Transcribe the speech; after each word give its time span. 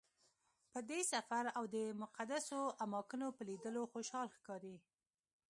په 0.71 0.79
دې 0.89 0.99
سفر 1.13 1.43
او 1.57 1.63
د 1.75 1.77
مقدسو 2.01 2.59
اماکنو 2.85 3.27
په 3.35 3.41
لیدلو 3.49 3.81
خوشحاله 3.93 4.33
ښکاري. 4.37 4.75